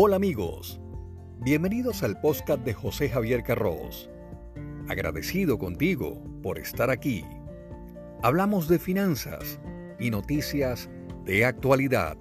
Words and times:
Hola 0.00 0.14
amigos, 0.14 0.78
bienvenidos 1.40 2.04
al 2.04 2.20
podcast 2.20 2.64
de 2.64 2.72
José 2.72 3.08
Javier 3.08 3.42
Carros. 3.42 4.08
Agradecido 4.88 5.58
contigo 5.58 6.22
por 6.40 6.60
estar 6.60 6.88
aquí. 6.88 7.24
Hablamos 8.22 8.68
de 8.68 8.78
finanzas 8.78 9.58
y 9.98 10.10
noticias 10.10 10.88
de 11.24 11.44
actualidad. 11.44 12.16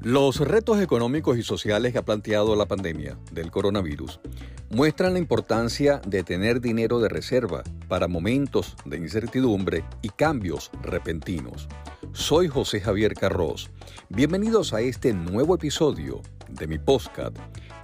Los 0.00 0.38
retos 0.38 0.80
económicos 0.80 1.36
y 1.36 1.42
sociales 1.42 1.90
que 1.90 1.98
ha 1.98 2.04
planteado 2.04 2.54
la 2.54 2.66
pandemia 2.66 3.18
del 3.32 3.50
coronavirus 3.50 4.20
muestran 4.70 5.14
la 5.14 5.18
importancia 5.18 6.00
de 6.06 6.22
tener 6.22 6.60
dinero 6.60 7.00
de 7.00 7.08
reserva 7.08 7.64
para 7.88 8.06
momentos 8.06 8.76
de 8.84 8.98
incertidumbre 8.98 9.82
y 10.00 10.10
cambios 10.10 10.70
repentinos. 10.80 11.68
Soy 12.12 12.46
José 12.46 12.80
Javier 12.80 13.14
Carros. 13.14 13.70
Bienvenidos 14.10 14.74
a 14.74 14.82
este 14.82 15.14
nuevo 15.14 15.54
episodio 15.54 16.20
de 16.50 16.66
mi 16.66 16.78
podcast. 16.78 17.36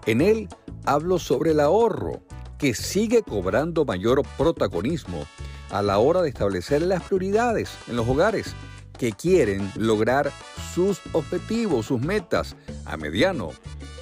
En 0.05 0.21
él 0.21 0.49
hablo 0.85 1.19
sobre 1.19 1.53
el 1.53 1.61
ahorro, 1.61 2.21
que 2.59 2.75
sigue 2.75 3.23
cobrando 3.23 3.87
mayor 3.87 4.23
protagonismo 4.37 5.25
a 5.71 5.81
la 5.81 5.99
hora 5.99 6.21
de 6.21 6.29
establecer 6.29 6.83
las 6.83 7.03
prioridades 7.05 7.71
en 7.89 7.97
los 7.97 8.07
hogares 8.07 8.55
que 8.99 9.13
quieren 9.13 9.73
lograr 9.77 10.31
sus 10.75 11.01
objetivos, 11.13 11.87
sus 11.87 12.01
metas 12.01 12.55
a 12.85 12.99
mediano 12.99 13.51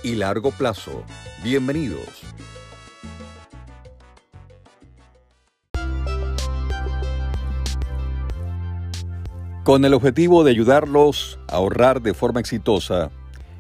y 0.03 0.17
largo 0.17 0.51
plazo. 0.51 1.05
Bienvenidos. 1.45 2.26
Con 9.67 9.85
el 9.85 9.95
objetivo 9.95 10.45
de 10.45 10.53
ayudarlos 10.53 11.41
a 11.49 11.57
ahorrar 11.57 12.01
de 12.01 12.15
forma 12.15 12.39
exitosa, 12.39 13.11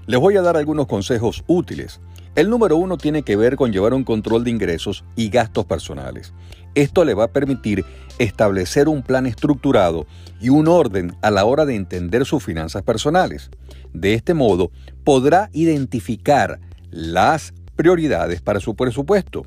les 0.06 0.20
voy 0.20 0.36
a 0.36 0.40
dar 0.40 0.56
algunos 0.56 0.86
consejos 0.86 1.42
útiles. 1.48 2.00
El 2.36 2.48
número 2.48 2.76
uno 2.76 2.96
tiene 2.96 3.24
que 3.24 3.34
ver 3.34 3.56
con 3.56 3.72
llevar 3.72 3.92
un 3.92 4.04
control 4.04 4.44
de 4.44 4.52
ingresos 4.52 5.02
y 5.16 5.30
gastos 5.30 5.64
personales. 5.64 6.32
Esto 6.76 7.04
le 7.04 7.14
va 7.14 7.24
a 7.24 7.32
permitir 7.32 7.84
establecer 8.20 8.88
un 8.88 9.02
plan 9.02 9.26
estructurado 9.26 10.06
y 10.40 10.48
un 10.48 10.68
orden 10.68 11.16
a 11.22 11.32
la 11.32 11.44
hora 11.44 11.66
de 11.66 11.74
entender 11.74 12.24
sus 12.24 12.40
finanzas 12.40 12.84
personales. 12.84 13.50
De 13.92 14.14
este 14.14 14.32
modo, 14.32 14.70
podrá 15.02 15.50
identificar 15.54 16.60
las 16.92 17.52
prioridades 17.74 18.40
para 18.40 18.60
su 18.60 18.76
presupuesto. 18.76 19.42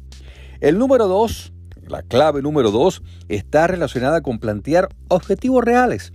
El 0.60 0.78
número 0.78 1.08
dos, 1.08 1.54
la 1.88 2.02
clave 2.02 2.42
número 2.42 2.70
dos, 2.70 3.02
está 3.30 3.66
relacionada 3.66 4.20
con 4.20 4.40
plantear 4.40 4.90
objetivos 5.08 5.64
reales 5.64 6.12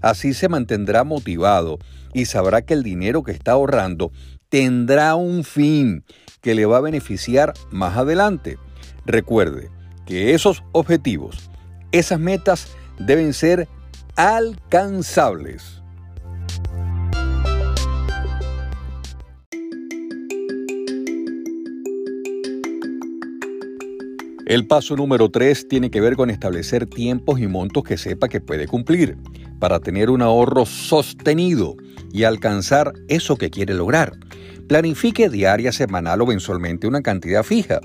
Así 0.00 0.34
se 0.34 0.48
mantendrá 0.48 1.04
motivado 1.04 1.78
y 2.14 2.24
sabrá 2.24 2.62
que 2.62 2.74
el 2.74 2.82
dinero 2.82 3.22
que 3.22 3.32
está 3.32 3.52
ahorrando 3.52 4.12
tendrá 4.48 5.14
un 5.14 5.44
fin 5.44 6.04
que 6.40 6.54
le 6.54 6.66
va 6.66 6.78
a 6.78 6.82
beneficiar 6.82 7.52
más 7.70 7.96
adelante. 7.96 8.58
Recuerde 9.04 9.70
que 10.06 10.34
esos 10.34 10.62
objetivos, 10.72 11.50
esas 11.92 12.18
metas 12.18 12.68
deben 12.98 13.32
ser 13.32 13.68
alcanzables. 14.16 15.82
El 24.46 24.66
paso 24.66 24.96
número 24.96 25.30
3 25.30 25.68
tiene 25.68 25.90
que 25.90 26.00
ver 26.00 26.16
con 26.16 26.30
establecer 26.30 26.86
tiempos 26.86 27.38
y 27.38 27.46
montos 27.46 27.84
que 27.84 27.98
sepa 27.98 28.28
que 28.28 28.40
puede 28.40 28.66
cumplir 28.66 29.18
para 29.58 29.80
tener 29.80 30.10
un 30.10 30.22
ahorro 30.22 30.66
sostenido 30.66 31.76
y 32.12 32.24
alcanzar 32.24 32.92
eso 33.08 33.36
que 33.36 33.50
quiere 33.50 33.74
lograr. 33.74 34.18
Planifique 34.68 35.28
diaria, 35.28 35.72
semanal 35.72 36.20
o 36.20 36.26
mensualmente 36.26 36.86
una 36.86 37.02
cantidad 37.02 37.42
fija 37.42 37.80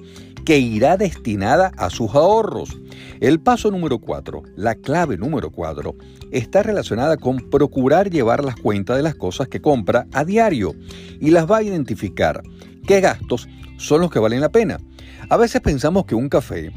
que 0.46 0.60
irá 0.60 0.98
destinada 0.98 1.72
a 1.78 1.90
sus 1.90 2.14
ahorros. 2.14 2.78
El 3.22 3.40
paso 3.40 3.72
número 3.72 4.00
4, 4.00 4.44
la 4.56 4.76
clave 4.76 5.18
número 5.18 5.50
4, 5.50 5.96
está 6.32 6.64
relacionada 6.64 7.18
con 7.18 7.50
procurar 7.50 8.10
llevar 8.10 8.44
las 8.44 8.58
cuentas 8.58 8.98
de 8.98 9.04
las 9.04 9.16
cosas 9.16 9.48
que 9.48 9.62
compra 9.62 10.08
a 10.12 10.26
diario 10.26 10.76
y 11.22 11.32
las 11.32 11.50
va 11.50 11.58
a 11.58 11.64
identificar. 11.64 12.44
¿Qué 12.86 13.00
gastos 13.00 13.48
son 13.78 14.02
los 14.02 14.12
que 14.12 14.20
valen 14.20 14.42
la 14.42 14.52
pena? 14.52 14.78
A 15.30 15.38
veces 15.38 15.62
pensamos 15.62 16.06
que 16.06 16.16
un 16.16 16.28
café 16.28 16.72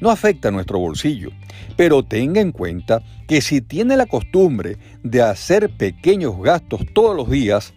no 0.00 0.10
afecta 0.10 0.48
a 0.48 0.50
nuestro 0.50 0.78
bolsillo, 0.78 1.30
pero 1.76 2.02
tenga 2.02 2.40
en 2.40 2.52
cuenta 2.52 3.02
que 3.26 3.40
si 3.40 3.60
tiene 3.60 3.96
la 3.96 4.06
costumbre 4.06 4.76
de 5.02 5.22
hacer 5.22 5.70
pequeños 5.76 6.40
gastos 6.40 6.82
todos 6.92 7.16
los 7.16 7.30
días, 7.30 7.74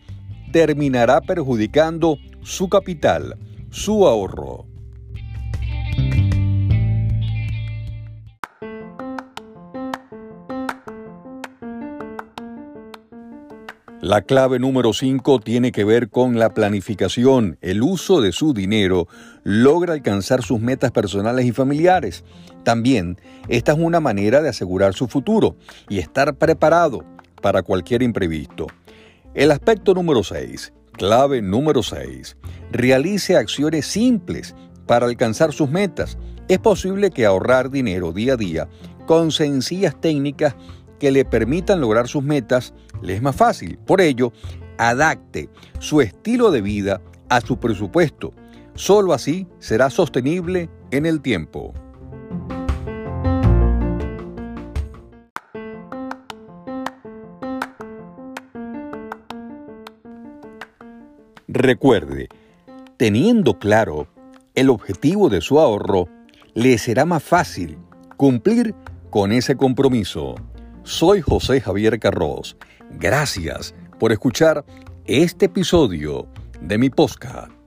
terminará 0.51 1.21
perjudicando 1.21 2.17
su 2.41 2.69
capital, 2.69 3.37
su 3.69 4.07
ahorro. 4.07 4.70
La 14.01 14.23
clave 14.23 14.57
número 14.57 14.93
5 14.93 15.41
tiene 15.41 15.71
que 15.71 15.83
ver 15.83 16.09
con 16.09 16.39
la 16.39 16.55
planificación. 16.55 17.59
El 17.61 17.83
uso 17.83 18.19
de 18.19 18.31
su 18.31 18.51
dinero 18.51 19.07
logra 19.43 19.93
alcanzar 19.93 20.41
sus 20.41 20.59
metas 20.59 20.89
personales 20.89 21.45
y 21.45 21.51
familiares. 21.51 22.23
También, 22.63 23.19
esta 23.47 23.73
es 23.73 23.77
una 23.77 23.99
manera 23.99 24.41
de 24.41 24.49
asegurar 24.49 24.95
su 24.95 25.07
futuro 25.07 25.55
y 25.87 25.99
estar 25.99 26.33
preparado 26.33 27.05
para 27.43 27.61
cualquier 27.61 28.01
imprevisto. 28.01 28.65
El 29.35 29.51
aspecto 29.51 29.93
número 29.93 30.23
6, 30.23 30.73
clave 30.93 31.43
número 31.43 31.83
6, 31.83 32.37
realice 32.71 33.37
acciones 33.37 33.85
simples 33.85 34.55
para 34.87 35.05
alcanzar 35.05 35.53
sus 35.53 35.69
metas. 35.69 36.17
Es 36.47 36.57
posible 36.57 37.11
que 37.11 37.27
ahorrar 37.27 37.69
dinero 37.69 38.13
día 38.13 38.33
a 38.33 38.37
día 38.37 38.67
con 39.05 39.31
sencillas 39.31 39.99
técnicas 40.01 40.55
que 41.01 41.09
le 41.09 41.25
permitan 41.25 41.81
lograr 41.81 42.07
sus 42.07 42.21
metas 42.21 42.75
le 43.01 43.15
es 43.15 43.23
más 43.23 43.35
fácil. 43.35 43.79
Por 43.87 44.01
ello, 44.01 44.33
adapte 44.77 45.49
su 45.79 45.99
estilo 45.99 46.51
de 46.51 46.61
vida 46.61 47.01
a 47.27 47.41
su 47.41 47.57
presupuesto. 47.57 48.35
Solo 48.75 49.11
así 49.11 49.47
será 49.57 49.89
sostenible 49.89 50.69
en 50.91 51.07
el 51.07 51.21
tiempo. 51.21 51.73
Recuerde, 61.47 62.29
teniendo 62.97 63.57
claro 63.57 64.07
el 64.53 64.69
objetivo 64.69 65.29
de 65.29 65.41
su 65.41 65.59
ahorro, 65.59 66.09
le 66.53 66.77
será 66.77 67.05
más 67.05 67.23
fácil 67.23 67.79
cumplir 68.17 68.75
con 69.09 69.31
ese 69.31 69.55
compromiso. 69.55 70.35
Soy 70.83 71.21
José 71.21 71.61
Javier 71.61 71.99
Carros. 71.99 72.57
Gracias 72.99 73.73
por 73.99 74.11
escuchar 74.11 74.65
este 75.05 75.45
episodio 75.45 76.27
de 76.59 76.77
mi 76.77 76.89
podcast. 76.89 77.60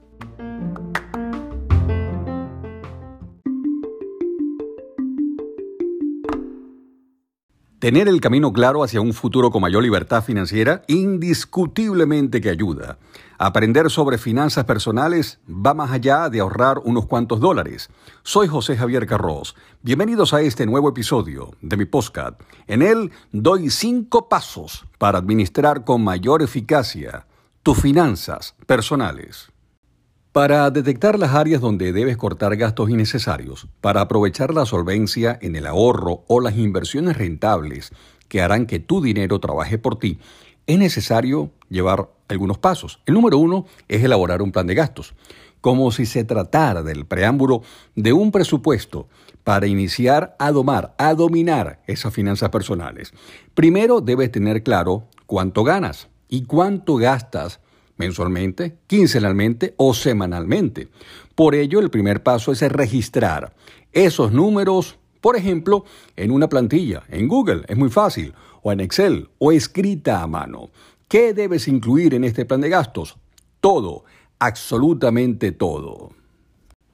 Tener 7.85 8.07
el 8.07 8.19
camino 8.19 8.51
claro 8.51 8.83
hacia 8.83 8.99
un 8.99 9.13
futuro 9.13 9.51
con 9.51 9.61
mayor 9.61 9.83
libertad 9.83 10.23
financiera 10.23 10.81
indiscutiblemente 10.87 12.41
que 12.41 12.49
ayuda. 12.49 12.97
Aprender 13.37 13.91
sobre 13.91 14.17
finanzas 14.17 14.65
personales 14.65 15.37
va 15.47 15.75
más 15.75 15.91
allá 15.91 16.27
de 16.31 16.39
ahorrar 16.39 16.79
unos 16.83 17.05
cuantos 17.05 17.39
dólares. 17.39 17.91
Soy 18.23 18.47
José 18.47 18.75
Javier 18.75 19.05
Carros. 19.05 19.55
Bienvenidos 19.83 20.33
a 20.33 20.41
este 20.41 20.65
nuevo 20.65 20.89
episodio 20.89 21.51
de 21.61 21.77
mi 21.77 21.85
podcast. 21.85 22.41
En 22.65 22.81
él 22.81 23.11
doy 23.31 23.69
cinco 23.69 24.29
pasos 24.29 24.87
para 24.97 25.19
administrar 25.19 25.83
con 25.83 26.03
mayor 26.03 26.41
eficacia 26.41 27.27
tus 27.61 27.79
finanzas 27.79 28.55
personales. 28.65 29.51
Para 30.35 30.69
detectar 30.69 31.17
las 31.17 31.33
áreas 31.33 31.61
donde 31.61 31.93
debes 31.93 32.17
cortar 32.17 32.57
gastos 32.57 32.89
innecesarios, 32.89 33.69
para 33.79 34.01
aprovechar 34.01 34.53
la 34.53 34.65
solvencia 34.65 35.39
en 35.41 35.55
el 35.55 35.65
ahorro 35.65 36.25
o 36.27 36.41
las 36.41 36.57
inversiones 36.57 37.15
rentables 37.17 37.93
que 38.27 38.41
harán 38.41 38.65
que 38.65 38.79
tu 38.79 39.01
dinero 39.01 39.39
trabaje 39.39 39.77
por 39.77 39.97
ti, 39.97 40.19
es 40.67 40.77
necesario 40.77 41.51
llevar 41.69 42.09
algunos 42.27 42.57
pasos. 42.57 42.99
El 43.05 43.13
número 43.13 43.37
uno 43.37 43.65
es 43.87 44.03
elaborar 44.03 44.41
un 44.41 44.51
plan 44.51 44.67
de 44.67 44.75
gastos, 44.75 45.13
como 45.61 45.89
si 45.93 46.05
se 46.05 46.25
tratara 46.25 46.83
del 46.83 47.05
preámbulo 47.05 47.61
de 47.95 48.11
un 48.11 48.33
presupuesto 48.33 49.07
para 49.45 49.67
iniciar 49.67 50.35
a 50.37 50.51
domar, 50.51 50.95
a 50.97 51.13
dominar 51.13 51.81
esas 51.87 52.13
finanzas 52.13 52.49
personales. 52.49 53.13
Primero 53.53 54.01
debes 54.01 54.33
tener 54.33 54.63
claro 54.63 55.07
cuánto 55.27 55.63
ganas 55.63 56.09
y 56.27 56.43
cuánto 56.43 56.97
gastas 56.97 57.61
mensualmente, 57.97 58.77
quincenalmente 58.87 59.73
o 59.77 59.93
semanalmente. 59.93 60.89
Por 61.35 61.55
ello, 61.55 61.79
el 61.79 61.89
primer 61.89 62.23
paso 62.23 62.51
es 62.51 62.61
registrar 62.61 63.53
esos 63.95 64.33
números, 64.33 64.97
por 65.21 65.37
ejemplo, 65.37 65.85
en 66.17 66.31
una 66.31 66.49
plantilla, 66.49 67.03
en 67.07 67.29
Google, 67.29 67.63
es 67.67 67.77
muy 67.77 67.89
fácil, 67.89 68.33
o 68.61 68.73
en 68.73 68.81
Excel, 68.81 69.29
o 69.39 69.53
escrita 69.53 70.21
a 70.21 70.27
mano. 70.27 70.69
¿Qué 71.07 71.33
debes 71.33 71.69
incluir 71.69 72.13
en 72.13 72.25
este 72.25 72.43
plan 72.43 72.59
de 72.59 72.69
gastos? 72.69 73.17
Todo, 73.61 74.03
absolutamente 74.37 75.53
todo. 75.53 76.11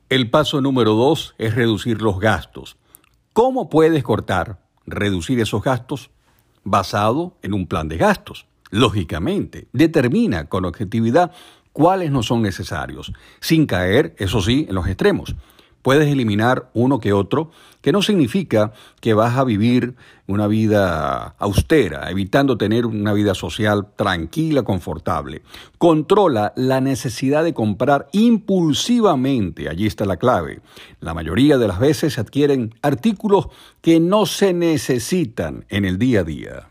El 0.09 0.29
paso 0.29 0.61
número 0.61 0.93
dos 0.93 1.33
es 1.39 1.55
reducir 1.55 2.03
los 2.03 2.19
gastos. 2.19 2.77
¿Cómo 3.33 3.67
puedes 3.67 4.03
cortar, 4.03 4.61
reducir 4.85 5.39
esos 5.39 5.63
gastos? 5.63 6.11
Basado 6.63 7.37
en 7.41 7.55
un 7.55 7.65
plan 7.65 7.87
de 7.87 7.97
gastos. 7.97 8.45
Lógicamente, 8.71 9.67
determina 9.73 10.45
con 10.45 10.65
objetividad 10.65 11.31
cuáles 11.73 12.09
no 12.11 12.23
son 12.23 12.41
necesarios, 12.41 13.13
sin 13.39 13.65
caer, 13.65 14.15
eso 14.17 14.41
sí, 14.41 14.65
en 14.67 14.75
los 14.75 14.87
extremos. 14.87 15.35
Puedes 15.81 16.07
eliminar 16.07 16.69
uno 16.73 16.99
que 16.99 17.11
otro, 17.11 17.49
que 17.81 17.91
no 17.91 18.03
significa 18.03 18.71
que 18.99 19.15
vas 19.15 19.35
a 19.37 19.43
vivir 19.43 19.95
una 20.27 20.45
vida 20.45 21.35
austera, 21.39 22.09
evitando 22.11 22.57
tener 22.57 22.85
una 22.85 23.13
vida 23.13 23.33
social 23.33 23.87
tranquila, 23.95 24.61
confortable. 24.61 25.41
Controla 25.79 26.53
la 26.55 26.81
necesidad 26.81 27.43
de 27.43 27.55
comprar 27.55 28.07
impulsivamente, 28.11 29.69
allí 29.69 29.87
está 29.87 30.05
la 30.05 30.17
clave. 30.17 30.61
La 30.99 31.15
mayoría 31.15 31.57
de 31.57 31.67
las 31.67 31.79
veces 31.79 32.13
se 32.13 32.21
adquieren 32.21 32.75
artículos 32.83 33.47
que 33.81 33.99
no 33.99 34.27
se 34.27 34.53
necesitan 34.53 35.65
en 35.69 35.85
el 35.85 35.97
día 35.97 36.19
a 36.19 36.23
día. 36.23 36.70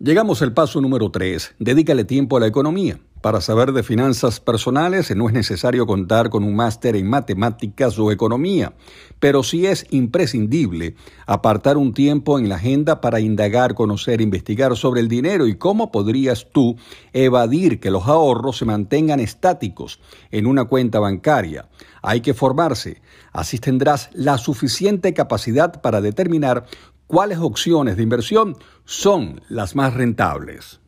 Llegamos 0.00 0.42
al 0.42 0.52
paso 0.52 0.80
número 0.80 1.12
3. 1.12 1.54
Dedícale 1.60 2.04
tiempo 2.04 2.36
a 2.36 2.40
la 2.40 2.48
economía. 2.48 2.98
Para 3.20 3.40
saber 3.40 3.72
de 3.72 3.84
finanzas 3.84 4.40
personales 4.40 5.14
no 5.16 5.28
es 5.28 5.32
necesario 5.32 5.86
contar 5.86 6.28
con 6.30 6.42
un 6.42 6.56
máster 6.56 6.94
en 6.96 7.08
matemáticas 7.08 7.98
o 7.98 8.10
economía, 8.10 8.74
pero 9.18 9.42
sí 9.42 9.66
es 9.66 9.86
imprescindible 9.90 10.96
apartar 11.26 11.78
un 11.78 11.94
tiempo 11.94 12.38
en 12.38 12.50
la 12.50 12.56
agenda 12.56 13.00
para 13.00 13.20
indagar, 13.20 13.74
conocer, 13.74 14.20
investigar 14.20 14.76
sobre 14.76 15.00
el 15.00 15.08
dinero 15.08 15.46
y 15.46 15.56
cómo 15.56 15.90
podrías 15.90 16.48
tú 16.52 16.76
evadir 17.14 17.80
que 17.80 17.90
los 17.90 18.06
ahorros 18.08 18.58
se 18.58 18.66
mantengan 18.66 19.20
estáticos 19.20 20.00
en 20.30 20.46
una 20.46 20.66
cuenta 20.66 20.98
bancaria. 20.98 21.70
Hay 22.02 22.20
que 22.20 22.34
formarse, 22.34 23.00
así 23.32 23.58
tendrás 23.58 24.10
la 24.12 24.36
suficiente 24.36 25.14
capacidad 25.14 25.80
para 25.80 26.02
determinar 26.02 26.66
cuáles 27.14 27.38
opciones 27.38 27.96
de 27.96 28.02
inversión 28.02 28.56
son 28.84 29.40
las 29.48 29.76
más 29.76 29.94
rentables. 29.94 30.80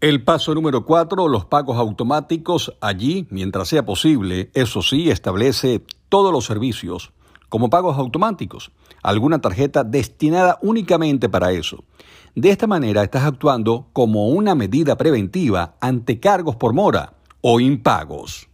El 0.00 0.22
paso 0.22 0.54
número 0.54 0.84
cuatro, 0.84 1.26
los 1.26 1.44
pagos 1.44 1.76
automáticos. 1.76 2.72
Allí, 2.80 3.26
mientras 3.30 3.66
sea 3.66 3.84
posible, 3.84 4.52
eso 4.54 4.80
sí, 4.80 5.10
establece 5.10 5.84
todos 6.08 6.32
los 6.32 6.44
servicios 6.44 7.12
como 7.48 7.68
pagos 7.68 7.98
automáticos, 7.98 8.70
alguna 9.02 9.40
tarjeta 9.40 9.82
destinada 9.82 10.56
únicamente 10.62 11.28
para 11.28 11.50
eso. 11.50 11.82
De 12.36 12.50
esta 12.50 12.68
manera 12.68 13.02
estás 13.02 13.24
actuando 13.24 13.88
como 13.92 14.28
una 14.28 14.54
medida 14.54 14.96
preventiva 14.96 15.74
ante 15.80 16.20
cargos 16.20 16.54
por 16.54 16.74
mora 16.74 17.14
o 17.40 17.58
impagos. 17.58 18.49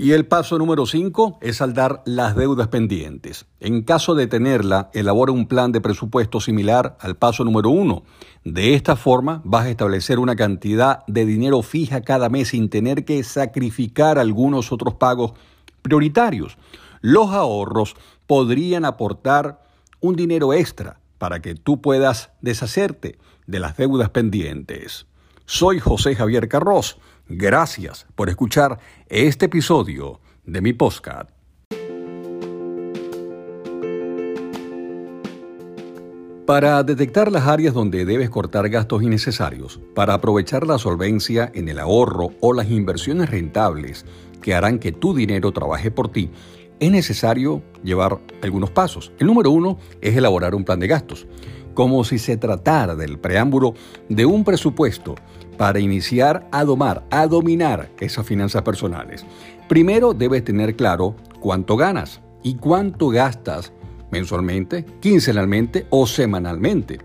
Y 0.00 0.12
el 0.12 0.26
paso 0.26 0.58
número 0.58 0.86
5 0.86 1.40
es 1.40 1.56
saldar 1.56 2.04
las 2.06 2.36
deudas 2.36 2.68
pendientes. 2.68 3.46
En 3.58 3.82
caso 3.82 4.14
de 4.14 4.28
tenerla, 4.28 4.90
elabora 4.94 5.32
un 5.32 5.48
plan 5.48 5.72
de 5.72 5.80
presupuesto 5.80 6.38
similar 6.38 6.96
al 7.00 7.16
paso 7.16 7.42
número 7.42 7.70
1. 7.70 8.04
De 8.44 8.74
esta 8.74 8.94
forma 8.94 9.42
vas 9.44 9.66
a 9.66 9.70
establecer 9.70 10.20
una 10.20 10.36
cantidad 10.36 11.04
de 11.08 11.26
dinero 11.26 11.62
fija 11.62 12.02
cada 12.02 12.28
mes 12.28 12.50
sin 12.50 12.68
tener 12.68 13.04
que 13.04 13.24
sacrificar 13.24 14.20
algunos 14.20 14.70
otros 14.70 14.94
pagos 14.94 15.32
prioritarios. 15.82 16.58
Los 17.00 17.30
ahorros 17.30 17.96
podrían 18.28 18.84
aportar 18.84 19.64
un 19.98 20.14
dinero 20.14 20.52
extra 20.54 21.00
para 21.18 21.42
que 21.42 21.56
tú 21.56 21.80
puedas 21.80 22.30
deshacerte 22.40 23.18
de 23.48 23.58
las 23.58 23.76
deudas 23.76 24.10
pendientes. 24.10 25.08
Soy 25.44 25.80
José 25.80 26.14
Javier 26.14 26.46
Carros 26.46 26.98
Gracias 27.30 28.06
por 28.14 28.30
escuchar 28.30 28.78
este 29.06 29.46
episodio 29.46 30.18
de 30.46 30.62
mi 30.62 30.72
podcast. 30.72 31.28
Para 36.46 36.82
detectar 36.82 37.30
las 37.30 37.46
áreas 37.46 37.74
donde 37.74 38.06
debes 38.06 38.30
cortar 38.30 38.70
gastos 38.70 39.02
innecesarios, 39.02 39.78
para 39.94 40.14
aprovechar 40.14 40.66
la 40.66 40.78
solvencia 40.78 41.52
en 41.54 41.68
el 41.68 41.78
ahorro 41.78 42.30
o 42.40 42.54
las 42.54 42.70
inversiones 42.70 43.28
rentables 43.28 44.06
que 44.40 44.54
harán 44.54 44.78
que 44.78 44.92
tu 44.92 45.14
dinero 45.14 45.52
trabaje 45.52 45.90
por 45.90 46.10
ti, 46.10 46.30
es 46.80 46.90
necesario 46.90 47.62
llevar 47.82 48.18
algunos 48.42 48.70
pasos. 48.70 49.12
El 49.18 49.26
número 49.26 49.50
uno 49.50 49.78
es 50.00 50.16
elaborar 50.16 50.54
un 50.54 50.64
plan 50.64 50.80
de 50.80 50.86
gastos, 50.86 51.26
como 51.74 52.04
si 52.04 52.18
se 52.18 52.36
tratara 52.36 52.94
del 52.96 53.18
preámbulo 53.18 53.74
de 54.08 54.26
un 54.26 54.44
presupuesto 54.44 55.14
para 55.56 55.80
iniciar 55.80 56.48
a 56.52 56.64
domar, 56.64 57.04
a 57.10 57.26
dominar 57.26 57.90
esas 58.00 58.26
finanzas 58.26 58.62
personales. 58.62 59.24
Primero 59.68 60.14
debes 60.14 60.44
tener 60.44 60.76
claro 60.76 61.14
cuánto 61.40 61.76
ganas 61.76 62.20
y 62.42 62.54
cuánto 62.54 63.08
gastas 63.08 63.72
mensualmente, 64.10 64.84
quincenalmente 65.00 65.86
o 65.90 66.06
semanalmente. 66.06 66.98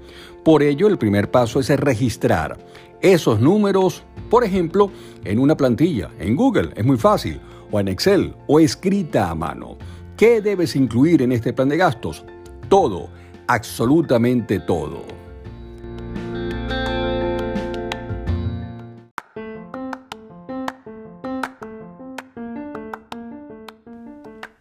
Por 0.44 0.64
ello, 0.64 0.88
el 0.88 0.98
primer 0.98 1.32
paso 1.32 1.60
es 1.60 1.70
registrar 1.70 2.58
esos 3.04 3.42
números, 3.42 4.04
por 4.30 4.46
ejemplo, 4.46 4.90
en 5.26 5.40
una 5.40 5.58
plantilla, 5.58 6.10
en 6.20 6.38
Google, 6.38 6.70
es 6.76 6.86
muy 6.86 6.98
fácil, 6.98 7.42
o 7.74 7.80
en 7.80 7.88
Excel, 7.88 8.36
o 8.48 8.60
escrita 8.60 9.32
a 9.32 9.36
mano. 9.36 9.78
¿Qué 10.16 10.42
debes 10.42 10.76
incluir 10.76 11.24
en 11.24 11.32
este 11.32 11.54
plan 11.54 11.70
de 11.70 11.78
gastos? 11.78 12.24
Todo, 12.70 13.10
absolutamente 13.48 14.60
todo. 14.60 15.02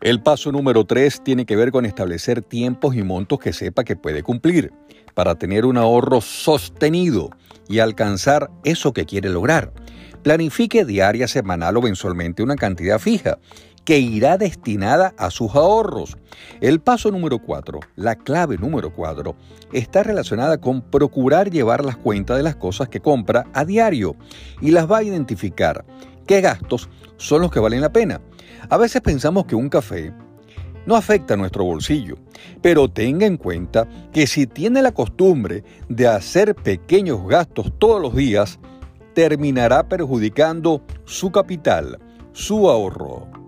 El 0.01 0.21
paso 0.21 0.51
número 0.51 0.85
3 0.85 1.23
tiene 1.23 1.45
que 1.45 1.55
ver 1.55 1.71
con 1.71 1.85
establecer 1.85 2.41
tiempos 2.43 2.97
y 2.97 3.03
montos 3.03 3.39
que 3.39 3.53
sepa 3.53 3.85
que 3.85 3.95
puede 3.95 4.23
cumplir 4.23 4.73
para 5.15 5.35
tener 5.35 5.67
un 5.67 5.77
ahorro 5.77 6.23
sostenido 6.23 7.31
y 7.69 7.79
alcanzar 7.79 8.51
eso 8.65 8.93
que 8.95 9.05
quiere 9.05 9.29
lograr. 9.29 9.73
Planifique 10.23 10.85
diaria, 10.85 11.27
semanal 11.27 11.77
o 11.77 11.83
mensualmente 11.83 12.45
una 12.45 12.55
cantidad 12.55 13.01
fija 13.01 13.39
que 13.85 13.99
irá 13.99 14.39
destinada 14.39 15.15
a 15.19 15.31
sus 15.31 15.55
ahorros. 15.57 16.17
El 16.61 16.81
paso 16.81 17.11
número 17.11 17.41
4, 17.41 17.81
la 17.97 18.15
clave 18.15 18.57
número 18.57 18.93
4, 18.93 19.35
está 19.73 20.05
relacionada 20.05 20.59
con 20.59 20.81
procurar 20.83 21.51
llevar 21.51 21.85
las 21.85 21.97
cuentas 21.97 22.37
de 22.37 22.45
las 22.45 22.55
cosas 22.55 22.89
que 22.89 23.01
compra 23.01 23.47
a 23.53 23.65
diario 23.65 24.15
y 24.61 24.71
las 24.71 24.89
va 24.89 24.99
a 24.99 25.03
identificar. 25.03 25.85
¿Qué 26.25 26.41
gastos 26.41 26.89
son 27.17 27.43
los 27.43 27.51
que 27.51 27.59
valen 27.59 27.81
la 27.81 27.93
pena? 27.93 28.21
A 28.71 28.77
veces 28.77 29.03
pensamos 29.03 29.47
que 29.47 29.57
un 29.57 29.69
café 29.69 30.13
no 30.87 30.95
afecta 30.95 31.35
a 31.35 31.37
nuestro 31.37 31.65
bolsillo, 31.65 32.17
pero 32.61 32.89
tenga 32.89 33.27
en 33.27 33.37
cuenta 33.37 33.89
que 34.13 34.29
si 34.29 34.47
tiene 34.47 34.83
la 34.83 34.93
costumbre 34.93 35.65
de 35.89 36.07
hacer 36.07 36.55
pequeños 36.55 37.27
gastos 37.27 37.73
todos 37.79 38.01
los 38.01 38.15
días, 38.15 38.61
terminará 39.15 39.89
perjudicando 39.89 40.83
su 41.05 41.31
capital, 41.31 41.99
su 42.33 42.69
ahorro. 42.69 43.43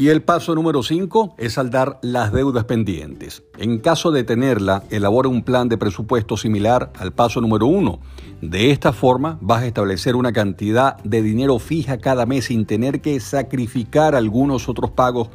Y 0.00 0.08
el 0.08 0.22
paso 0.22 0.54
número 0.54 0.82
5 0.82 1.34
es 1.36 1.52
saldar 1.52 1.98
las 2.00 2.32
deudas 2.32 2.64
pendientes. 2.64 3.42
En 3.58 3.80
caso 3.80 4.10
de 4.10 4.24
tenerla, 4.24 4.84
elabora 4.88 5.28
un 5.28 5.42
plan 5.42 5.68
de 5.68 5.76
presupuesto 5.76 6.38
similar 6.38 6.90
al 6.98 7.12
paso 7.12 7.42
número 7.42 7.66
1. 7.66 8.00
De 8.40 8.70
esta 8.70 8.94
forma 8.94 9.36
vas 9.42 9.60
a 9.60 9.66
establecer 9.66 10.16
una 10.16 10.32
cantidad 10.32 10.96
de 11.04 11.20
dinero 11.20 11.58
fija 11.58 11.98
cada 11.98 12.24
mes 12.24 12.46
sin 12.46 12.64
tener 12.64 13.02
que 13.02 13.20
sacrificar 13.20 14.14
algunos 14.14 14.70
otros 14.70 14.90
pagos 14.90 15.28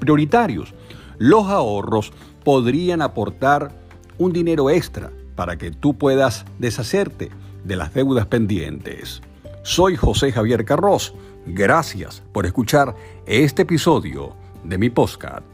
prioritarios. 0.00 0.74
Los 1.18 1.46
ahorros 1.46 2.12
podrían 2.42 3.02
aportar 3.02 3.70
un 4.18 4.32
dinero 4.32 4.68
extra 4.70 5.12
para 5.36 5.56
que 5.56 5.70
tú 5.70 5.96
puedas 5.96 6.44
deshacerte 6.58 7.30
de 7.62 7.76
las 7.76 7.94
deudas 7.94 8.26
pendientes. 8.26 9.22
Soy 9.62 9.94
José 9.94 10.32
Javier 10.32 10.64
Carros 10.64 11.14
Gracias 11.46 12.22
por 12.32 12.46
escuchar 12.46 12.94
este 13.26 13.62
episodio 13.62 14.34
de 14.62 14.78
mi 14.78 14.90
podcast. 14.90 15.49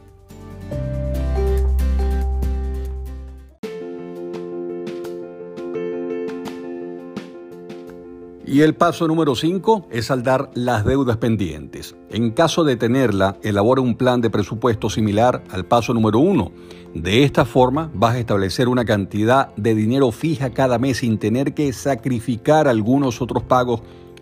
Y 8.47 8.61
el 8.61 8.75
paso 8.75 9.07
número 9.07 9.35
5 9.35 9.89
es 9.91 10.05
saldar 10.05 10.49
las 10.53 10.85
deudas 10.85 11.17
pendientes. 11.17 11.95
En 12.09 12.31
caso 12.31 12.63
de 12.63 12.77
tenerla, 12.77 13.37
elabora 13.43 13.81
un 13.81 13.95
plan 13.95 14.21
de 14.21 14.29
presupuesto 14.29 14.89
similar 14.89 15.43
al 15.51 15.65
paso 15.65 15.93
número 15.93 16.19
1. 16.19 16.51
De 16.95 17.23
esta 17.23 17.43
forma 17.43 17.91
vas 17.93 18.15
a 18.15 18.19
establecer 18.19 18.69
una 18.69 18.85
cantidad 18.85 19.53
de 19.57 19.75
dinero 19.75 20.11
fija 20.11 20.51
cada 20.51 20.79
mes 20.79 20.99
sin 20.99 21.19
tener 21.19 21.53
que 21.53 21.73
sacrificar 21.73 22.67
algunos 22.69 23.21
otros 23.21 23.43
pagos 23.43 23.81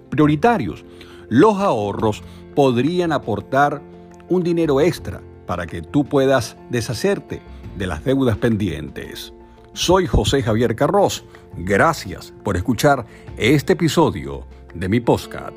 prioritarios 0.10 0.84
los 1.29 1.58
ahorros 1.58 2.24
podrían 2.55 3.12
aportar 3.12 3.82
un 4.29 4.44
dinero 4.44 4.82
extra 4.82 5.22
para 5.46 5.65
que 5.67 5.82
tú 5.82 6.05
puedas 6.05 6.58
deshacerte 6.70 7.41
de 7.77 7.88
las 7.88 8.03
deudas 8.03 8.38
pendientes. 8.38 9.34
Soy 9.75 10.08
José 10.08 10.41
Javier 10.41 10.74
Carros. 10.74 11.25
Gracias 11.58 12.34
por 12.46 12.55
escuchar 12.55 13.05
este 13.36 13.74
episodio 13.74 14.46
de 14.74 14.88
mi 14.88 15.01
podcast. 15.01 15.51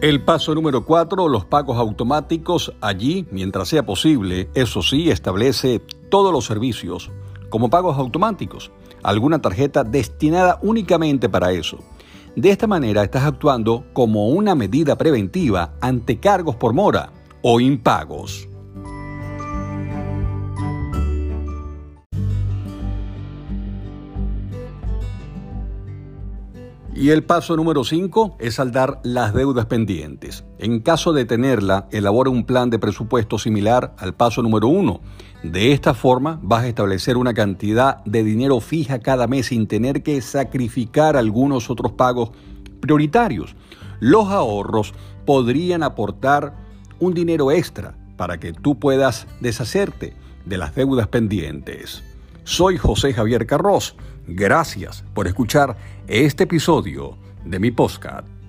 El 0.00 0.20
paso 0.24 0.52
número 0.56 0.84
4, 0.84 1.28
los 1.28 1.44
pagos 1.44 1.78
automáticos. 1.78 2.74
Allí, 2.80 3.24
mientras 3.30 3.68
sea 3.68 3.86
posible, 3.86 4.50
eso 4.54 4.82
sí, 4.82 5.10
establece 5.10 5.80
todos 6.10 6.32
los 6.32 6.44
servicios 6.44 7.12
como 7.50 7.70
pagos 7.70 7.98
automáticos, 7.98 8.72
alguna 9.04 9.40
tarjeta 9.40 9.84
destinada 9.84 10.58
únicamente 10.62 11.28
para 11.28 11.52
eso. 11.52 11.78
De 12.34 12.50
esta 12.50 12.66
manera 12.66 13.02
estás 13.02 13.24
actuando 13.24 13.84
como 13.92 14.28
una 14.28 14.54
medida 14.54 14.96
preventiva 14.96 15.74
ante 15.80 16.18
cargos 16.18 16.56
por 16.56 16.72
mora 16.72 17.10
o 17.42 17.60
impagos. 17.60 18.48
Y 27.02 27.10
el 27.10 27.24
paso 27.24 27.56
número 27.56 27.82
5 27.82 28.36
es 28.38 28.54
saldar 28.54 29.00
las 29.02 29.34
deudas 29.34 29.66
pendientes. 29.66 30.44
En 30.60 30.78
caso 30.78 31.12
de 31.12 31.24
tenerla, 31.24 31.88
elabora 31.90 32.30
un 32.30 32.44
plan 32.44 32.70
de 32.70 32.78
presupuesto 32.78 33.38
similar 33.38 33.92
al 33.98 34.14
paso 34.14 34.40
número 34.40 34.68
1. 34.68 35.00
De 35.42 35.72
esta 35.72 35.94
forma 35.94 36.38
vas 36.44 36.62
a 36.62 36.68
establecer 36.68 37.16
una 37.16 37.34
cantidad 37.34 38.04
de 38.04 38.22
dinero 38.22 38.60
fija 38.60 39.00
cada 39.00 39.26
mes 39.26 39.46
sin 39.46 39.66
tener 39.66 40.04
que 40.04 40.20
sacrificar 40.22 41.16
algunos 41.16 41.70
otros 41.70 41.90
pagos 41.90 42.30
prioritarios. 42.78 43.56
Los 43.98 44.28
ahorros 44.28 44.94
podrían 45.26 45.82
aportar 45.82 46.54
un 47.00 47.14
dinero 47.14 47.50
extra 47.50 47.96
para 48.16 48.38
que 48.38 48.52
tú 48.52 48.78
puedas 48.78 49.26
deshacerte 49.40 50.14
de 50.46 50.56
las 50.56 50.76
deudas 50.76 51.08
pendientes. 51.08 52.04
Soy 52.44 52.76
José 52.76 53.12
Javier 53.12 53.44
Carros. 53.46 53.96
Gracias 54.26 55.04
por 55.14 55.26
escuchar 55.26 55.76
este 56.06 56.44
episodio 56.44 57.16
de 57.44 57.58
mi 57.58 57.70
podcast. 57.70 58.41